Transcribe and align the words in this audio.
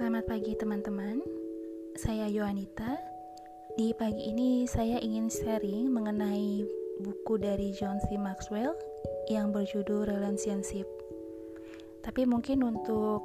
Selamat 0.00 0.32
pagi 0.32 0.56
teman-teman, 0.56 1.20
saya 1.92 2.24
Yohanita. 2.24 2.96
Di 3.76 3.92
pagi 3.92 4.32
ini 4.32 4.64
saya 4.64 4.96
ingin 4.96 5.28
sharing 5.28 5.92
mengenai 5.92 6.64
buku 7.04 7.36
dari 7.36 7.68
John 7.76 8.00
C. 8.08 8.16
Maxwell 8.16 8.72
yang 9.28 9.52
berjudul 9.52 10.08
Relationship. 10.08 10.88
Tapi 12.00 12.24
mungkin 12.24 12.64
untuk 12.64 13.20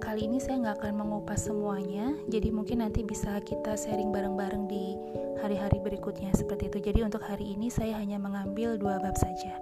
kali 0.00 0.24
ini 0.24 0.40
saya 0.40 0.64
nggak 0.64 0.80
akan 0.80 1.04
mengupas 1.04 1.44
semuanya, 1.44 2.16
jadi 2.32 2.48
mungkin 2.48 2.80
nanti 2.80 3.04
bisa 3.04 3.36
kita 3.44 3.76
sharing 3.76 4.08
bareng-bareng 4.08 4.64
di 4.64 4.96
hari-hari 5.44 5.76
berikutnya 5.84 6.32
seperti 6.32 6.72
itu. 6.72 6.88
Jadi 6.88 7.04
untuk 7.04 7.20
hari 7.20 7.52
ini 7.52 7.68
saya 7.68 8.00
hanya 8.00 8.16
mengambil 8.16 8.80
dua 8.80 8.96
bab 8.96 9.12
saja. 9.20 9.60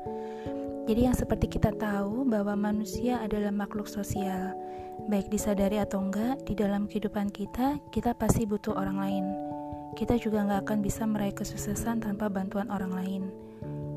Jadi 0.82 1.06
yang 1.06 1.14
seperti 1.14 1.46
kita 1.46 1.70
tahu 1.78 2.26
bahwa 2.26 2.58
manusia 2.58 3.22
adalah 3.22 3.54
makhluk 3.54 3.86
sosial. 3.86 4.50
Baik 5.06 5.30
disadari 5.30 5.78
atau 5.78 6.02
enggak, 6.02 6.42
di 6.42 6.58
dalam 6.58 6.90
kehidupan 6.90 7.30
kita, 7.30 7.78
kita 7.94 8.18
pasti 8.18 8.42
butuh 8.42 8.74
orang 8.74 8.98
lain. 8.98 9.24
Kita 9.94 10.18
juga 10.18 10.42
nggak 10.42 10.66
akan 10.66 10.78
bisa 10.82 11.06
meraih 11.06 11.38
kesuksesan 11.38 12.02
tanpa 12.02 12.26
bantuan 12.26 12.66
orang 12.66 12.92
lain. 12.92 13.22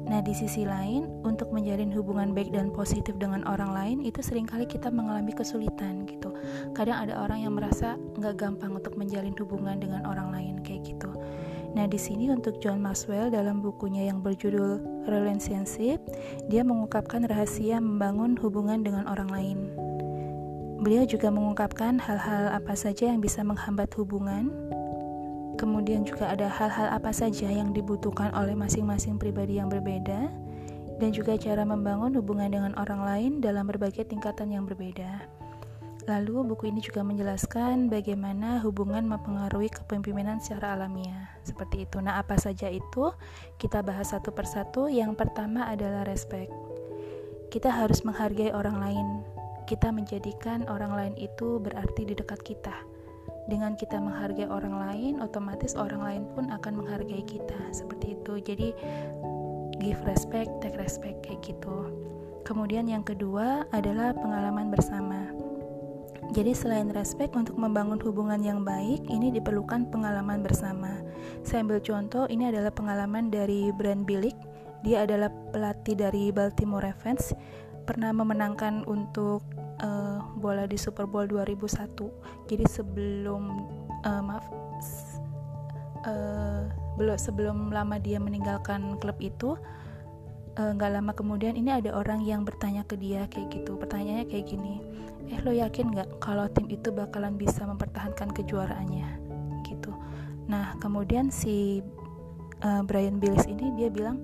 Nah, 0.05 0.22
di 0.22 0.38
sisi 0.38 0.62
lain, 0.62 1.10
untuk 1.26 1.50
menjalin 1.50 1.90
hubungan 1.90 2.38
baik 2.38 2.54
dan 2.54 2.70
positif 2.70 3.18
dengan 3.18 3.41
orang 3.49 3.74
lain, 3.74 3.98
itu 4.05 4.22
sering 4.22 4.46
kali 4.46 4.70
kita 4.70 4.94
mengalami 4.94 5.34
kesulitan 5.34 6.05
gitu. 6.05 6.30
Kadang 6.77 7.10
ada 7.10 7.26
orang 7.26 7.41
yang 7.41 7.58
merasa 7.58 7.98
nggak 7.98 8.38
gampang 8.38 8.77
untuk 8.77 8.94
menjalin 9.02 9.34
hubungan 9.41 9.82
dengan 9.82 10.05
orang 10.05 10.30
lain 10.30 10.55
kayak 10.62 10.86
gitu. 10.86 10.95
Nah, 11.76 11.92
di 11.92 12.00
sini 12.00 12.32
untuk 12.32 12.64
John 12.64 12.80
Maxwell 12.80 13.28
dalam 13.28 13.60
bukunya 13.60 14.08
yang 14.08 14.24
berjudul 14.24 15.04
Relationship, 15.12 16.00
dia 16.48 16.64
mengungkapkan 16.64 17.28
rahasia 17.28 17.84
membangun 17.84 18.40
hubungan 18.40 18.80
dengan 18.80 19.04
orang 19.12 19.27
lain. 19.27 19.60
Beliau 20.80 21.04
juga 21.04 21.27
mengungkapkan 21.27 21.99
hal-hal 21.99 22.55
apa 22.55 22.80
saja 22.80 23.12
yang 23.12 23.20
bisa 23.20 23.44
menghambat 23.44 23.91
hubungan. 23.99 24.55
Kemudian 25.60 26.08
juga 26.08 26.32
ada 26.32 26.48
hal-hal 26.48 26.96
apa 26.96 27.12
saja 27.12 27.52
yang 27.52 27.76
dibutuhkan 27.76 28.32
oleh 28.32 28.55
masing-masing 28.55 29.20
pribadi 29.20 29.60
yang 29.60 29.68
berbeda 29.68 30.32
dan 30.96 31.10
juga 31.12 31.36
cara 31.36 31.68
membangun 31.68 32.16
hubungan 32.16 32.52
dengan 32.52 32.71
orang 32.80 33.04
lain 33.04 33.32
dalam 33.44 33.68
berbagai 33.68 34.08
tingkatan 34.08 34.55
yang 34.55 34.64
berbeda. 34.64 35.27
Lalu 36.06 36.54
buku 36.54 36.70
ini 36.70 36.86
juga 36.86 37.02
menjelaskan 37.02 37.90
bagaimana 37.90 38.62
hubungan 38.62 39.10
mempengaruhi 39.10 39.74
kepemimpinan 39.74 40.38
secara 40.38 40.78
alamiah. 40.78 41.34
Seperti 41.42 41.90
itu. 41.90 41.98
Nah, 41.98 42.22
apa 42.22 42.38
saja 42.38 42.70
itu? 42.70 43.10
Kita 43.58 43.82
bahas 43.82 44.14
satu 44.14 44.30
persatu. 44.30 44.86
Yang 44.86 45.18
pertama 45.18 45.66
adalah 45.66 46.06
respect. 46.06 46.54
Kita 47.50 47.74
harus 47.74 48.06
menghargai 48.06 48.54
orang 48.54 48.78
lain. 48.78 49.08
Kita 49.66 49.90
menjadikan 49.90 50.70
orang 50.70 50.94
lain 50.94 51.14
itu 51.18 51.58
berarti 51.58 52.06
di 52.06 52.14
dekat 52.14 52.38
kita. 52.46 52.76
Dengan 53.50 53.74
kita 53.74 53.98
menghargai 53.98 54.46
orang 54.46 54.78
lain, 54.78 55.14
otomatis 55.26 55.74
orang 55.74 56.06
lain 56.06 56.24
pun 56.38 56.54
akan 56.54 56.86
menghargai 56.86 57.26
kita. 57.26 57.58
Seperti 57.74 58.14
itu. 58.14 58.38
Jadi 58.46 58.78
give 59.82 60.06
respect, 60.06 60.54
take 60.62 60.78
respect 60.78 61.26
kayak 61.26 61.42
gitu. 61.42 61.90
Kemudian 62.46 62.86
yang 62.86 63.02
kedua 63.02 63.66
adalah 63.74 64.14
pengalaman 64.14 64.70
bersama 64.70 65.34
jadi 66.34 66.57
selain 66.57 66.90
respect 66.90 67.38
untuk 67.38 67.53
membangun 67.59 68.01
hubungan 68.01 68.41
yang 68.41 68.66
baik, 68.66 69.06
ini 69.12 69.29
diperlukan 69.29 69.94
pengalaman 69.94 70.41
bersama. 70.41 70.97
Saya 71.45 71.62
ambil 71.62 71.78
contoh, 71.84 72.25
ini 72.25 72.50
adalah 72.50 72.73
pengalaman 72.73 73.29
dari 73.29 73.69
Brand 73.69 74.09
Billick. 74.09 74.34
Dia 74.81 75.06
adalah 75.06 75.29
pelatih 75.53 75.94
dari 75.94 76.34
Baltimore 76.34 76.81
Ravens, 76.81 77.34
pernah 77.85 78.09
memenangkan 78.09 78.85
untuk 78.90 79.46
uh, 79.85 80.19
bola 80.41 80.66
di 80.66 80.78
Super 80.78 81.06
Bowl 81.06 81.29
2001. 81.29 81.94
Jadi 82.50 82.66
sebelum 82.66 83.44
uh, 84.02 84.22
maaf 84.25 84.46
uh, 86.09 86.66
belum 86.96 87.18
sebelum 87.19 87.58
lama 87.69 88.02
dia 88.02 88.18
meninggalkan 88.18 88.97
klub 88.97 89.18
itu, 89.22 89.53
nggak 90.56 90.92
uh, 90.92 90.96
lama 91.00 91.12
kemudian 91.12 91.60
ini 91.60 91.68
ada 91.68 91.92
orang 91.92 92.24
yang 92.24 92.48
bertanya 92.48 92.88
ke 92.88 92.96
dia 92.96 93.28
kayak 93.28 93.52
gitu. 93.52 93.76
Pertanyaannya 93.76 94.28
kayak 94.32 94.46
gini 94.48 94.80
eh 95.26 95.42
lo 95.42 95.50
yakin 95.50 95.90
nggak 95.90 96.22
kalau 96.22 96.46
tim 96.54 96.70
itu 96.70 96.94
bakalan 96.94 97.36
bisa 97.36 97.66
mempertahankan 97.68 98.32
kejuaraannya? 98.32 99.10
Gitu. 99.68 99.92
Nah 100.48 100.78
kemudian 100.80 101.28
si 101.34 101.82
uh, 102.64 102.82
Brian 102.86 103.20
Billis 103.20 103.44
ini 103.50 103.74
dia 103.76 103.92
bilang 103.92 104.22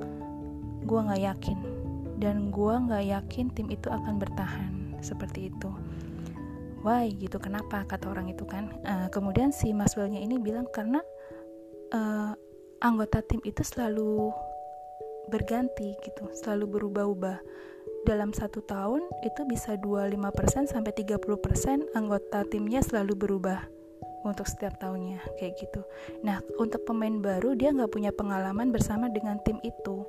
gue 0.86 1.00
nggak 1.00 1.22
yakin 1.22 1.58
dan 2.22 2.54
gue 2.54 2.74
nggak 2.74 3.06
yakin 3.06 3.46
tim 3.52 3.68
itu 3.68 3.90
akan 3.90 4.22
bertahan. 4.22 4.72
Seperti 5.02 5.50
itu. 5.50 5.70
Why? 6.86 7.14
Gitu 7.14 7.38
kenapa? 7.38 7.86
Kata 7.86 8.10
orang 8.10 8.30
itu 8.30 8.46
kan. 8.46 8.70
Uh, 8.86 9.10
kemudian 9.10 9.50
si 9.50 9.74
Maswellnya 9.74 10.22
ini 10.22 10.38
bilang 10.38 10.70
karena 10.70 11.02
uh, 11.94 12.34
anggota 12.82 13.22
tim 13.22 13.42
itu 13.46 13.62
selalu 13.62 14.34
berganti 15.32 15.96
gitu 16.04 16.28
selalu 16.36 16.78
berubah-ubah 16.78 17.40
dalam 18.04 18.34
satu 18.34 18.60
tahun 18.66 19.06
itu 19.24 19.42
bisa 19.46 19.78
25% 19.78 20.68
sampai 20.68 20.92
30% 20.92 21.96
anggota 21.96 22.44
timnya 22.50 22.82
selalu 22.82 23.14
berubah 23.14 23.62
untuk 24.26 24.46
setiap 24.46 24.78
tahunnya 24.78 25.22
kayak 25.38 25.58
gitu. 25.58 25.82
Nah 26.26 26.42
untuk 26.58 26.86
pemain 26.86 27.14
baru 27.22 27.58
dia 27.58 27.74
nggak 27.74 27.94
punya 27.94 28.12
pengalaman 28.14 28.70
bersama 28.70 29.10
dengan 29.10 29.42
tim 29.46 29.58
itu. 29.66 30.06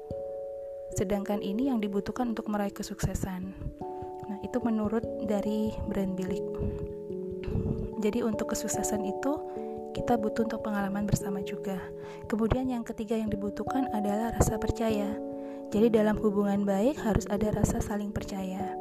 Sedangkan 0.97 1.41
ini 1.41 1.73
yang 1.73 1.81
dibutuhkan 1.81 2.37
untuk 2.37 2.53
meraih 2.53 2.73
kesuksesan. 2.73 3.43
Nah 4.29 4.39
itu 4.45 4.59
menurut 4.61 5.05
dari 5.25 5.73
Brand 5.89 6.13
Billick. 6.17 6.45
Jadi 8.03 8.21
untuk 8.21 8.53
kesuksesan 8.53 9.07
itu 9.07 9.33
kita 9.93 10.17
butuh 10.17 10.49
untuk 10.49 10.65
pengalaman 10.65 11.05
bersama 11.05 11.45
juga. 11.45 11.77
Kemudian 12.27 12.69
yang 12.69 12.83
ketiga 12.83 13.17
yang 13.17 13.29
dibutuhkan 13.29 13.89
adalah 13.93 14.33
rasa 14.37 14.57
percaya 14.57 15.13
jadi 15.73 15.89
dalam 15.89 16.21
hubungan 16.21 16.69
baik 16.69 17.01
harus 17.01 17.25
ada 17.33 17.49
rasa 17.57 17.81
saling 17.81 18.13
percaya. 18.13 18.77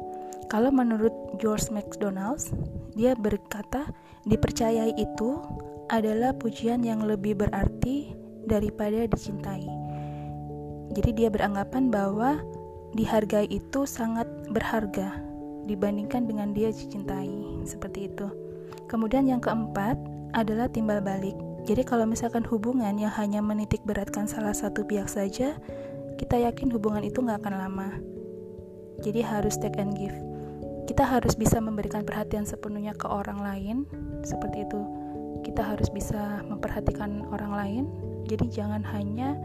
Kalau 0.52 0.68
menurut 0.68 1.40
George 1.40 1.72
McDonald, 1.72 2.44
dia 2.92 3.16
berkata, 3.16 3.88
dipercayai 4.28 4.92
itu 5.00 5.40
adalah 5.88 6.36
pujian 6.36 6.84
yang 6.84 7.00
lebih 7.00 7.40
berarti 7.40 8.12
daripada 8.44 9.08
dicintai. 9.08 9.64
Jadi 10.92 11.10
dia 11.16 11.32
beranggapan 11.32 11.88
bahwa 11.88 12.44
dihargai 12.92 13.48
itu 13.48 13.88
sangat 13.88 14.28
berharga 14.52 15.16
dibandingkan 15.64 16.28
dengan 16.28 16.52
dia 16.52 16.68
dicintai, 16.68 17.64
seperti 17.64 18.12
itu. 18.12 18.28
Kemudian 18.84 19.24
yang 19.24 19.40
keempat 19.40 19.96
adalah 20.32 20.68
timbal 20.68 21.04
balik. 21.04 21.36
Jadi 21.62 21.86
kalau 21.86 22.08
misalkan 22.08 22.42
hubungan 22.48 22.98
yang 22.98 23.12
hanya 23.14 23.38
menitik 23.38 23.84
beratkan 23.86 24.26
salah 24.26 24.56
satu 24.56 24.82
pihak 24.82 25.06
saja, 25.06 25.54
kita 26.18 26.36
yakin 26.42 26.74
hubungan 26.74 27.06
itu 27.06 27.22
nggak 27.22 27.38
akan 27.44 27.54
lama. 27.54 27.90
Jadi 29.02 29.22
harus 29.22 29.54
take 29.58 29.78
and 29.78 29.94
give. 29.94 30.14
Kita 30.90 31.06
harus 31.06 31.38
bisa 31.38 31.62
memberikan 31.62 32.02
perhatian 32.02 32.42
sepenuhnya 32.42 32.92
ke 32.98 33.06
orang 33.06 33.38
lain, 33.40 33.76
seperti 34.26 34.66
itu. 34.66 34.80
Kita 35.46 35.62
harus 35.62 35.90
bisa 35.90 36.42
memperhatikan 36.46 37.30
orang 37.30 37.52
lain. 37.54 37.84
Jadi 38.26 38.50
jangan 38.50 38.82
hanya 38.90 39.38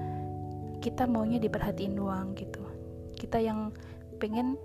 kita 0.82 1.06
maunya 1.10 1.38
diperhatiin 1.42 1.98
doang 1.98 2.34
gitu. 2.38 2.62
Kita 3.18 3.42
yang 3.42 3.74
pengen 4.18 4.58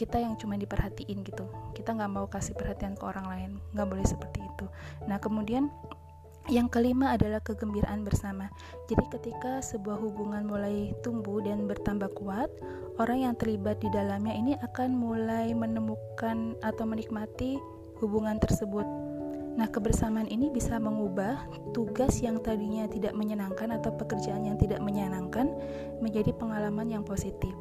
kita 0.00 0.16
yang 0.16 0.40
cuma 0.40 0.56
diperhatiin 0.56 1.20
gitu. 1.28 1.44
Kita 1.76 1.92
nggak 1.92 2.08
mau 2.08 2.24
kasih 2.24 2.56
perhatian 2.56 2.96
ke 2.96 3.04
orang 3.04 3.28
lain, 3.28 3.50
nggak 3.76 3.84
boleh 3.84 4.06
seperti 4.08 4.40
itu. 4.40 4.64
Nah 5.04 5.20
kemudian 5.20 5.68
yang 6.48 6.72
kelima 6.72 7.12
adalah 7.12 7.44
kegembiraan 7.44 8.00
bersama. 8.00 8.48
Jadi 8.88 9.04
ketika 9.12 9.60
sebuah 9.60 10.00
hubungan 10.00 10.48
mulai 10.48 10.96
tumbuh 11.04 11.44
dan 11.44 11.68
bertambah 11.68 12.08
kuat, 12.16 12.48
orang 12.96 13.28
yang 13.28 13.34
terlibat 13.36 13.76
di 13.84 13.92
dalamnya 13.92 14.32
ini 14.32 14.56
akan 14.64 14.96
mulai 14.96 15.52
menemukan 15.52 16.56
atau 16.64 16.84
menikmati 16.88 17.60
hubungan 18.00 18.40
tersebut. 18.40 18.88
Nah, 19.60 19.68
kebersamaan 19.68 20.30
ini 20.30 20.48
bisa 20.48 20.80
mengubah 20.80 21.36
tugas 21.76 22.22
yang 22.24 22.40
tadinya 22.40 22.88
tidak 22.88 23.12
menyenangkan 23.12 23.76
atau 23.76 23.92
pekerjaan 23.92 24.46
yang 24.48 24.56
tidak 24.56 24.80
menyenangkan 24.80 25.52
menjadi 26.00 26.32
pengalaman 26.32 26.88
yang 26.88 27.04
positif. 27.04 27.52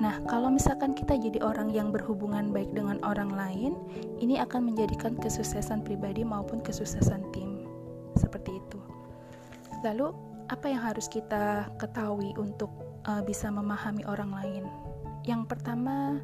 Nah, 0.00 0.20
kalau 0.28 0.48
misalkan 0.48 0.96
kita 0.96 1.16
jadi 1.16 1.40
orang 1.44 1.72
yang 1.72 1.92
berhubungan 1.92 2.52
baik 2.52 2.72
dengan 2.72 3.00
orang 3.04 3.32
lain, 3.32 3.76
ini 4.20 4.40
akan 4.40 4.72
menjadikan 4.72 5.16
kesuksesan 5.16 5.84
pribadi 5.84 6.24
maupun 6.24 6.64
kesuksesan 6.64 7.24
tim 7.32 7.68
seperti 8.16 8.56
itu. 8.56 8.80
Lalu, 9.84 10.12
apa 10.50 10.66
yang 10.66 10.82
harus 10.82 11.06
kita 11.06 11.68
ketahui 11.78 12.34
untuk 12.36 12.72
uh, 13.08 13.22
bisa 13.24 13.48
memahami 13.48 14.04
orang 14.08 14.32
lain? 14.32 14.64
Yang 15.24 15.52
pertama, 15.52 16.20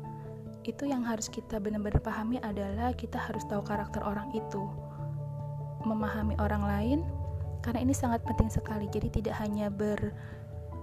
itu 0.66 0.88
yang 0.88 1.06
harus 1.06 1.30
kita 1.30 1.62
benar-benar 1.62 2.02
pahami 2.02 2.42
adalah 2.42 2.90
kita 2.92 3.16
harus 3.16 3.46
tahu 3.46 3.62
karakter 3.62 4.02
orang 4.02 4.28
itu. 4.34 4.66
Memahami 5.86 6.34
orang 6.42 6.64
lain 6.66 6.98
karena 7.62 7.86
ini 7.86 7.94
sangat 7.94 8.26
penting 8.26 8.50
sekali. 8.50 8.90
Jadi 8.90 9.22
tidak 9.22 9.38
hanya 9.38 9.70
ber 9.70 10.10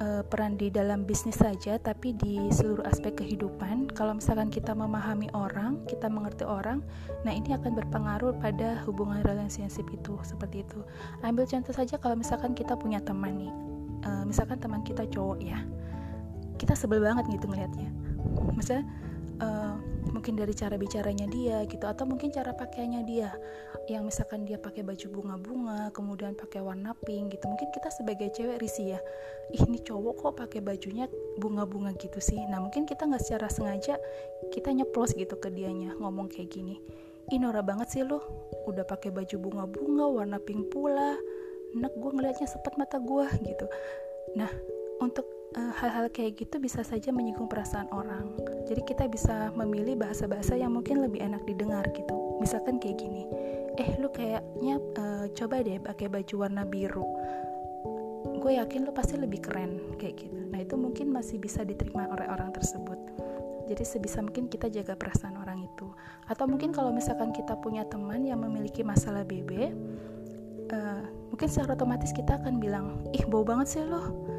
uh, 0.02 0.24
peran 0.26 0.58
di 0.58 0.74
dalam 0.74 1.06
bisnis 1.06 1.38
saja, 1.38 1.78
tapi 1.78 2.16
di 2.18 2.50
seluruh 2.50 2.86
aspek 2.88 3.20
kehidupan. 3.22 3.92
Kalau 3.94 4.18
misalkan 4.18 4.50
kita 4.50 4.74
memahami 4.74 5.30
orang, 5.38 5.84
kita 5.86 6.10
mengerti 6.10 6.48
orang, 6.48 6.82
nah 7.28 7.34
ini 7.34 7.54
akan 7.54 7.78
berpengaruh 7.78 8.38
pada 8.42 8.82
hubungan 8.88 9.22
relationship 9.28 9.86
itu 9.94 10.18
seperti 10.26 10.66
itu. 10.66 10.82
Ambil 11.22 11.46
contoh 11.46 11.74
saja 11.76 12.00
kalau 12.02 12.18
misalkan 12.18 12.58
kita 12.58 12.74
punya 12.74 12.98
teman 13.04 13.38
nih, 13.38 13.54
uh, 14.08 14.24
misalkan 14.26 14.58
teman 14.58 14.82
kita 14.82 15.06
cowok 15.10 15.44
ya, 15.44 15.60
kita 16.58 16.74
sebel 16.74 17.04
banget 17.04 17.28
gitu 17.30 17.46
ngelihatnya. 17.50 17.90
Misalnya 18.56 18.88
uh, 19.44 19.76
mungkin 20.16 20.40
dari 20.40 20.56
cara 20.56 20.80
bicaranya 20.80 21.28
dia 21.28 21.68
gitu 21.68 21.84
atau 21.84 22.08
mungkin 22.08 22.32
cara 22.32 22.56
pakaiannya 22.56 23.04
dia. 23.04 23.36
Yang 23.92 24.16
misalkan 24.16 24.48
dia 24.48 24.56
pakai 24.56 24.80
baju 24.88 25.08
bunga-bunga 25.12 25.92
kemudian 25.92 26.40
pakai 26.40 26.64
warna 26.64 26.96
pink 27.04 27.36
gitu. 27.36 27.46
Mungkin 27.52 27.70
kita 27.76 27.92
sebagai 27.92 28.32
cewek 28.32 28.64
risih 28.64 28.96
ya. 28.96 29.00
Ih, 29.52 29.64
ini 29.68 29.84
cowok 29.84 30.16
kok 30.24 30.34
pakai 30.40 30.64
bajunya 30.64 31.12
bunga-bunga 31.44 31.92
gitu 32.00 32.24
sih. 32.24 32.40
Nah 32.48 32.64
mungkin 32.64 32.88
kita 32.88 33.04
nggak 33.04 33.20
secara 33.20 33.52
sengaja 33.52 34.00
kita 34.56 34.72
nyeplos 34.72 35.12
gitu 35.14 35.36
ke 35.36 35.52
dianya 35.52 35.92
ngomong 36.00 36.32
kayak 36.32 36.56
gini. 36.56 36.80
Ih 37.32 37.40
Nora 37.40 37.60
banget 37.60 37.92
sih 37.92 38.04
lo 38.08 38.24
udah 38.64 38.88
pakai 38.88 39.12
baju 39.12 39.36
bunga-bunga 39.36 40.06
warna 40.08 40.38
pink 40.40 40.72
pula. 40.72 41.20
Enak 41.74 41.92
gue 42.00 42.12
ngelihatnya 42.16 42.48
sepet 42.48 42.80
mata 42.80 43.02
gue 43.02 43.28
gitu. 43.44 43.66
Nah 44.40 44.48
untuk 45.04 45.26
Eh, 45.26 45.43
hal-hal 45.54 46.10
uh, 46.10 46.12
kayak 46.12 46.42
gitu 46.42 46.58
bisa 46.58 46.82
saja 46.82 47.14
menyinggung 47.14 47.46
perasaan 47.46 47.90
orang. 47.94 48.34
Jadi 48.66 48.82
kita 48.86 49.06
bisa 49.06 49.54
memilih 49.54 49.98
bahasa-bahasa 49.98 50.58
yang 50.58 50.74
mungkin 50.74 51.06
lebih 51.06 51.22
enak 51.22 51.46
didengar 51.46 51.86
gitu. 51.94 52.42
Misalkan 52.42 52.82
kayak 52.82 52.98
gini, 52.98 53.24
eh 53.78 53.90
lu 54.02 54.10
kayaknya 54.10 54.82
uh, 54.98 55.26
coba 55.32 55.62
deh 55.62 55.78
pakai 55.78 56.10
baju 56.10 56.36
warna 56.42 56.64
biru. 56.66 57.06
Gue 58.42 58.60
yakin 58.60 58.84
lu 58.84 58.92
pasti 58.92 59.16
lebih 59.16 59.40
keren 59.46 59.96
kayak 60.02 60.26
gitu. 60.26 60.36
Nah 60.50 60.60
itu 60.60 60.76
mungkin 60.76 61.14
masih 61.14 61.38
bisa 61.40 61.62
diterima 61.64 62.10
oleh 62.10 62.28
orang 62.28 62.52
tersebut. 62.52 62.98
Jadi 63.64 63.84
sebisa 63.88 64.20
mungkin 64.20 64.52
kita 64.52 64.68
jaga 64.68 65.00
perasaan 65.00 65.40
orang 65.40 65.64
itu. 65.64 65.88
Atau 66.28 66.52
mungkin 66.52 66.76
kalau 66.76 66.92
misalkan 66.92 67.32
kita 67.32 67.56
punya 67.64 67.88
teman 67.88 68.28
yang 68.28 68.44
memiliki 68.44 68.84
masalah 68.84 69.24
BB, 69.24 69.72
uh, 70.76 71.04
mungkin 71.32 71.48
secara 71.48 71.80
otomatis 71.80 72.12
kita 72.12 72.44
akan 72.44 72.60
bilang, 72.60 73.08
ih 73.16 73.24
bau 73.24 73.48
banget 73.48 73.80
sih 73.80 73.84
lo 73.88 74.34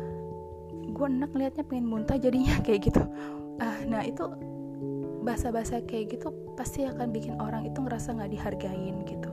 gue 0.95 1.07
enak 1.11 1.35
liatnya 1.35 1.65
pengen 1.67 1.87
muntah 1.91 2.17
jadinya 2.17 2.55
kayak 2.67 2.91
gitu. 2.91 3.03
Ah 3.59 3.83
nah 3.85 4.03
itu 4.07 4.25
bahasa-bahasa 5.25 5.83
kayak 5.89 6.21
gitu 6.21 6.31
pasti 6.55 6.85
akan 6.85 7.11
bikin 7.11 7.41
orang 7.41 7.67
itu 7.67 7.81
ngerasa 7.83 8.15
nggak 8.15 8.31
dihargain 8.31 8.97
gitu. 9.09 9.31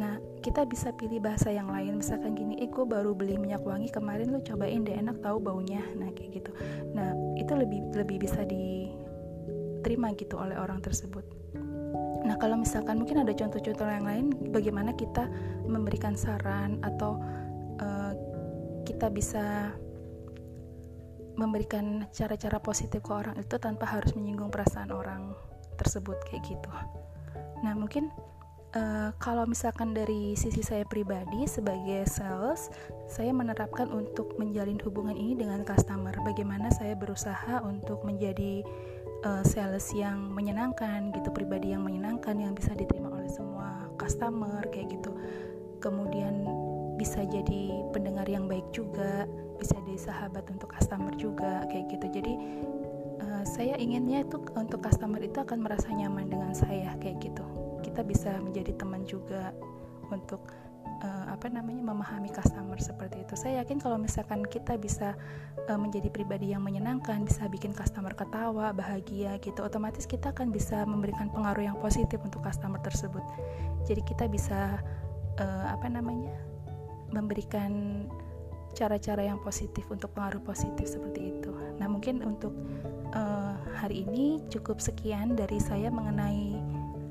Nah 0.00 0.16
kita 0.40 0.64
bisa 0.64 0.96
pilih 0.96 1.20
bahasa 1.20 1.52
yang 1.52 1.68
lain. 1.68 2.00
Misalkan 2.00 2.32
gini 2.32 2.56
eh 2.64 2.70
gue 2.72 2.84
baru 2.88 3.12
beli 3.12 3.36
minyak 3.36 3.60
wangi 3.60 3.92
kemarin 3.92 4.32
lu 4.32 4.40
cobain 4.40 4.80
deh 4.82 4.96
enak 4.96 5.20
tahu 5.20 5.36
baunya. 5.36 5.84
Nah 6.00 6.08
kayak 6.16 6.40
gitu. 6.40 6.50
Nah 6.96 7.12
itu 7.36 7.52
lebih 7.52 7.92
lebih 7.92 8.16
bisa 8.24 8.40
diterima 8.48 10.16
gitu 10.16 10.40
oleh 10.40 10.56
orang 10.56 10.80
tersebut. 10.80 11.40
Nah, 12.20 12.36
kalau 12.36 12.60
misalkan 12.60 13.00
mungkin 13.00 13.24
ada 13.24 13.32
contoh-contoh 13.32 13.88
yang 13.88 14.04
lain, 14.04 14.26
bagaimana 14.52 14.92
kita 14.92 15.26
memberikan 15.64 16.12
saran 16.12 16.76
atau 16.84 17.16
uh, 17.80 18.12
kita 18.84 19.08
bisa 19.08 19.72
memberikan 21.38 22.06
cara-cara 22.10 22.58
positif 22.58 23.02
ke 23.04 23.12
orang 23.12 23.36
itu 23.38 23.56
tanpa 23.60 23.86
harus 23.86 24.14
menyinggung 24.16 24.50
perasaan 24.50 24.90
orang 24.90 25.34
tersebut 25.78 26.18
kayak 26.28 26.44
gitu. 26.46 26.70
Nah 27.64 27.72
mungkin 27.76 28.12
uh, 28.76 29.10
kalau 29.18 29.46
misalkan 29.48 29.96
dari 29.96 30.36
sisi 30.36 30.60
saya 30.60 30.84
pribadi 30.86 31.46
sebagai 31.48 32.06
sales, 32.06 32.68
saya 33.08 33.32
menerapkan 33.34 33.88
untuk 33.90 34.36
menjalin 34.36 34.78
hubungan 34.84 35.16
ini 35.16 35.38
dengan 35.38 35.64
customer. 35.64 36.12
Bagaimana 36.22 36.68
saya 36.74 36.94
berusaha 36.94 37.62
untuk 37.64 38.04
menjadi 38.04 38.62
uh, 39.24 39.42
sales 39.46 39.90
yang 39.96 40.30
menyenangkan 40.32 41.10
gitu, 41.16 41.32
pribadi 41.32 41.72
yang 41.72 41.82
menyenangkan 41.84 42.36
yang 42.38 42.52
bisa 42.52 42.76
diterima 42.76 43.10
oleh 43.10 43.30
semua 43.30 43.88
customer 43.96 44.64
kayak 44.68 45.00
gitu. 45.00 45.12
Kemudian 45.80 46.44
bisa 47.00 47.24
jadi 47.24 47.80
pendengar 47.96 48.28
yang 48.28 48.44
baik 48.44 48.68
juga 48.76 49.24
bisa 49.56 49.72
jadi 49.88 50.12
sahabat 50.12 50.44
untuk 50.52 50.68
customer 50.68 51.16
juga 51.16 51.64
kayak 51.72 51.88
gitu. 51.96 52.20
Jadi 52.20 52.32
uh, 53.24 53.44
saya 53.48 53.80
inginnya 53.80 54.20
itu 54.28 54.36
untuk 54.52 54.84
customer 54.84 55.20
itu 55.24 55.40
akan 55.40 55.64
merasa 55.64 55.88
nyaman 55.88 56.28
dengan 56.28 56.52
saya 56.52 56.92
kayak 57.00 57.24
gitu. 57.24 57.44
Kita 57.80 58.04
bisa 58.04 58.36
menjadi 58.44 58.76
teman 58.76 59.08
juga 59.08 59.56
untuk 60.12 60.44
uh, 61.00 61.32
apa 61.32 61.48
namanya 61.48 61.80
memahami 61.80 62.28
customer 62.28 62.76
seperti 62.76 63.24
itu. 63.24 63.32
Saya 63.32 63.64
yakin 63.64 63.80
kalau 63.80 63.96
misalkan 63.96 64.44
kita 64.44 64.76
bisa 64.76 65.16
uh, 65.72 65.80
menjadi 65.80 66.12
pribadi 66.12 66.52
yang 66.52 66.60
menyenangkan 66.60 67.24
bisa 67.24 67.48
bikin 67.48 67.72
customer 67.72 68.12
ketawa 68.12 68.76
bahagia 68.76 69.40
gitu 69.40 69.64
otomatis 69.64 70.04
kita 70.04 70.36
akan 70.36 70.52
bisa 70.52 70.84
memberikan 70.84 71.32
pengaruh 71.32 71.64
yang 71.64 71.78
positif 71.80 72.20
untuk 72.20 72.44
customer 72.44 72.80
tersebut. 72.84 73.24
Jadi 73.88 74.04
kita 74.04 74.28
bisa 74.28 74.80
uh, 75.40 75.66
apa 75.72 75.88
namanya 75.88 76.49
memberikan 77.10 78.04
cara-cara 78.74 79.26
yang 79.26 79.42
positif 79.42 79.86
untuk 79.90 80.14
pengaruh 80.14 80.42
positif 80.46 80.86
seperti 80.86 81.34
itu. 81.38 81.50
Nah, 81.82 81.90
mungkin 81.90 82.22
untuk 82.22 82.54
uh, 83.14 83.58
hari 83.74 84.06
ini 84.06 84.38
cukup 84.52 84.78
sekian 84.78 85.34
dari 85.34 85.58
saya 85.58 85.90
mengenai 85.90 86.54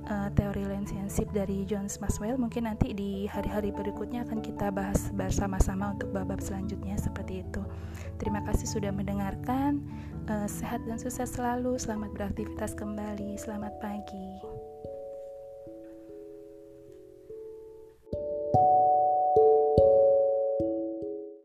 uh, 0.07 0.29
teori 0.33 0.65
relationship 0.65 1.27
dari 1.35 1.67
John 1.67 1.91
Maxwell. 1.99 2.39
Mungkin 2.39 2.65
nanti 2.65 2.95
di 2.95 3.27
hari-hari 3.27 3.75
berikutnya 3.75 4.23
akan 4.23 4.39
kita 4.39 4.71
bahas 4.71 5.11
bersama-sama 5.13 5.95
untuk 5.95 6.11
bab-bab 6.15 6.39
selanjutnya 6.39 6.95
seperti 6.95 7.43
itu. 7.43 7.61
Terima 8.17 8.43
kasih 8.43 8.67
sudah 8.67 8.91
mendengarkan. 8.91 9.83
Uh, 10.29 10.45
sehat 10.45 10.79
dan 10.85 11.01
sukses 11.01 11.33
selalu. 11.33 11.75
Selamat 11.75 12.13
beraktivitas 12.15 12.77
kembali. 12.77 13.35
Selamat 13.35 13.75
pagi. 13.81 14.29